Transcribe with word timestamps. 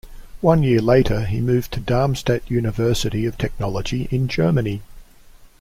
One 0.41 0.63
year 0.63 0.81
later, 0.81 1.25
he 1.25 1.41
moved 1.41 1.73
to 1.73 1.79
the 1.79 1.85
Darmstadt 1.85 2.49
University 2.49 3.27
of 3.27 3.37
Technology 3.37 4.07
in 4.09 4.27
Germany. 4.27 4.81